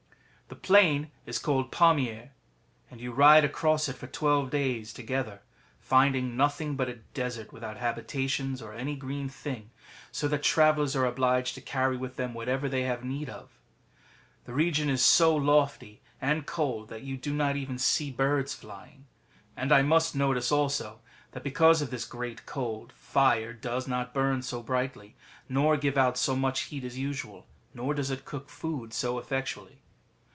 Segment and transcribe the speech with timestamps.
[0.61, 2.31] ]The plain is called Pamier,
[2.89, 5.41] and you ride across it for twelve days together,
[5.79, 9.69] finding nothing but a desert without habitations or any green thing,
[10.11, 13.49] so that travellers are obliged to carry with them whatever they have need of.
[14.43, 18.53] The region is so lofty and cold that you do not even see any birds
[18.53, 19.03] fiying.
[19.55, 20.99] And I must notice also
[21.31, 25.15] that because of this great cold, fire does not burn so brightly,
[25.47, 29.77] nor give out so much heat as usual, nor does it cook food so effectually.